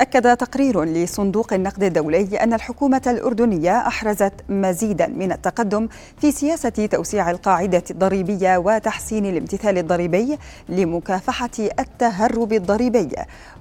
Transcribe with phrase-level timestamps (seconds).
[0.00, 5.88] أكد تقرير لصندوق النقد الدولي أن الحكومة الأردنية أحرزت مزيدا من التقدم
[6.20, 10.38] في سياسة توسيع القاعدة الضريبية وتحسين الامتثال الضريبي
[10.68, 13.08] لمكافحة التهرب الضريبي.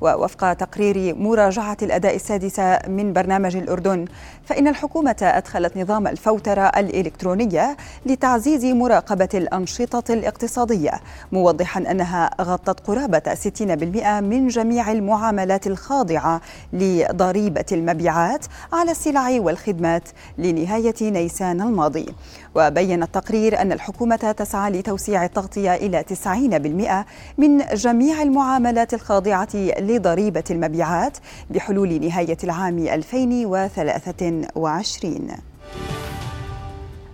[0.00, 4.04] ووفق تقرير مراجعة الأداء السادسة من برنامج الأردن
[4.44, 7.76] فإن الحكومة أدخلت نظام الفوترة الإلكترونية
[8.06, 10.92] لتعزيز مراقبة الأنشطة الاقتصادية
[11.32, 16.27] موضحا أنها غطت قرابة 60% من جميع المعاملات الخاضعة
[16.72, 22.06] لضريبة المبيعات على السلع والخدمات لنهاية نيسان الماضي.
[22.54, 27.04] وبين التقرير أن الحكومة تسعى لتوسيع التغطية إلى 90%
[27.38, 31.18] من جميع المعاملات الخاضعة لضريبة المبيعات
[31.50, 35.28] بحلول نهاية العام 2023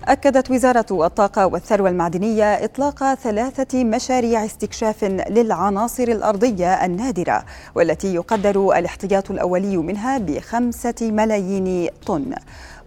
[0.09, 9.31] أكدت وزارة الطاقة والثروة المعدنية إطلاق ثلاثة مشاريع استكشاف للعناصر الأرضية النادرة والتي يقدر الاحتياط
[9.31, 12.35] الأولي منها بخمسة ملايين طن.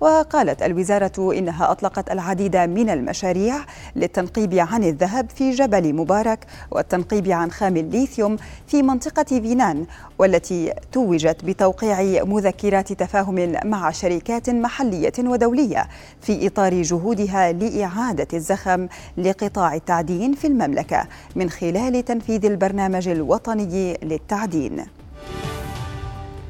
[0.02, 3.56] وقالت الوزارة إنها أطلقت العديد من المشاريع
[3.96, 9.86] للتنقيب عن الذهب في جبل مبارك والتنقيب عن خام الليثيوم في منطقة فينان
[10.20, 15.88] والتي توجت بتوقيع مذكرات تفاهم مع شركات محلية ودولية
[16.22, 24.86] في إطار جهودها لإعادة الزخم لقطاع التعدين في المملكة من خلال تنفيذ البرنامج الوطني للتعدين.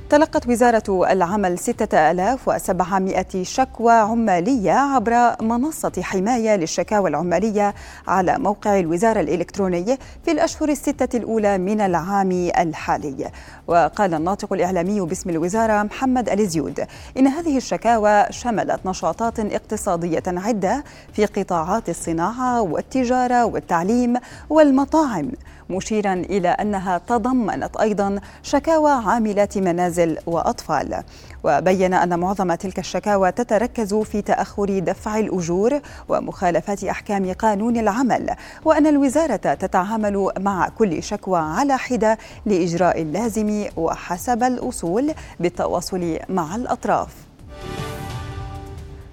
[0.09, 7.73] تلقت وزارة العمل 6700 شكوى عمالية عبر منصة حماية للشكاوى العمالية
[8.07, 13.31] على موقع الوزارة الإلكتروني في الأشهر الستة الأولى من العام الحالي.
[13.67, 16.85] وقال الناطق الإعلامي باسم الوزارة محمد الزيود
[17.17, 24.13] إن هذه الشكاوى شملت نشاطات اقتصادية عدة في قطاعات الصناعة والتجارة والتعليم
[24.49, 25.31] والمطاعم
[25.69, 31.03] مشيرا إلى أنها تضمنت أيضا شكاوى عاملات منازل وأطفال.
[31.43, 38.87] وبين أن معظم تلك الشكاوى تتركز في تأخر دفع الأجور ومخالفات أحكام قانون العمل وأن
[38.87, 47.26] الوزارة تتعامل مع كل شكوى على حدة لإجراء اللازم وحسب الأصول بالتواصل مع الأطراف.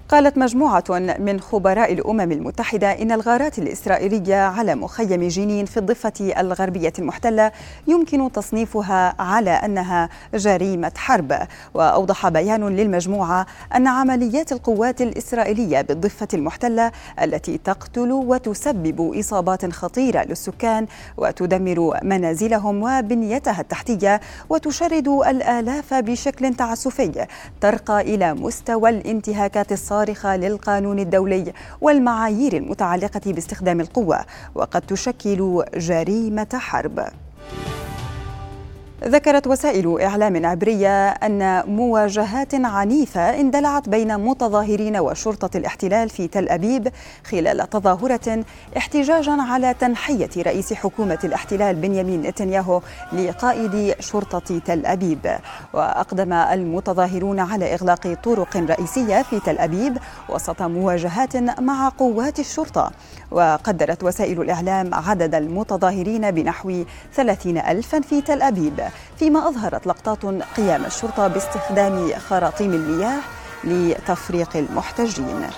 [0.09, 0.83] قالت مجموعة
[1.19, 7.51] من خبراء الأمم المتحدة إن الغارات الإسرائيلية على مخيم جنين في الضفة الغربية المحتلة
[7.87, 11.37] يمكن تصنيفها على أنها جريمة حرب.
[11.73, 13.45] وأوضح بيان للمجموعة
[13.75, 23.61] أن عمليات القوات الإسرائيلية بالضفة المحتلة التي تقتل وتسبب إصابات خطيرة للسكان وتدمر منازلهم وبنيتها
[23.61, 27.25] التحتية وتشرد الآلاف بشكل تعسفي
[27.61, 34.25] ترقى إلى مستوى الانتهاكات الصارمة الصارخة للقانون الدولي والمعايير المتعلقة باستخدام القوة
[34.55, 37.05] وقد تشكل جريمة حرب.
[39.07, 46.87] ذكرت وسائل إعلام عبرية أن مواجهات عنيفة اندلعت بين متظاهرين وشرطة الاحتلال في تل أبيب
[47.23, 48.43] خلال تظاهرة
[48.77, 52.81] احتجاجا على تنحية رئيس حكومة الاحتلال بنيامين نتنياهو
[53.13, 55.37] لقائد شرطة تل أبيب.
[55.73, 59.97] وأقدم المتظاهرون على إغلاق طرق رئيسية في تل أبيب
[60.29, 62.91] وسط مواجهات مع قوات الشرطة.
[63.31, 66.83] وقدرت وسائل الإعلام عدد المتظاهرين بنحو
[67.15, 68.81] 30 ألفا في تل أبيب.
[69.19, 70.25] فيما أظهرت لقطات
[70.57, 73.19] قيام الشرطة باستخدام خراطيم المياه
[73.63, 75.49] لتفريق المحتجين.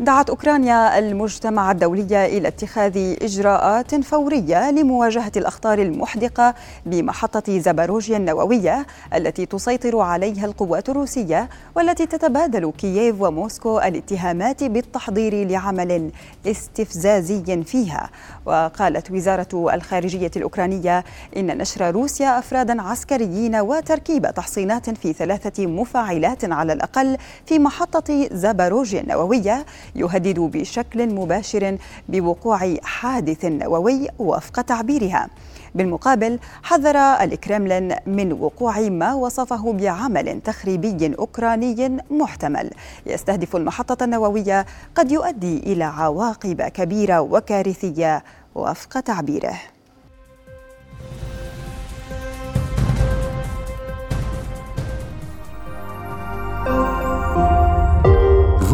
[0.00, 6.54] دعت أوكرانيا المجتمع الدولي إلى اتخاذ إجراءات فورية لمواجهة الأخطار المحدقة
[6.86, 16.10] بمحطة زاباروجيا النووية التي تسيطر عليها القوات الروسية والتي تتبادل كييف وموسكو الاتهامات بالتحضير لعمل
[16.46, 18.10] استفزازي فيها.
[18.46, 21.04] وقالت وزارة الخارجية الأوكرانية
[21.36, 27.16] إن نشر روسيا أفرادا عسكريين وتركيب تحصينات في ثلاثة مفاعلات على الأقل
[27.46, 29.64] في محطة زاباروجيا النووية
[29.96, 35.28] يهدد بشكل مباشر بوقوع حادث نووي وفق تعبيرها.
[35.74, 42.70] بالمقابل حذر الكرملين من وقوع ما وصفه بعمل تخريبي أوكراني محتمل.
[43.06, 48.24] يستهدف المحطة النووية قد يؤدي إلى عواقب كبيرة وكارثية
[48.54, 49.54] وفق تعبيره.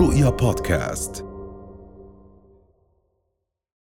[0.05, 1.34] رؤيا بودكاست.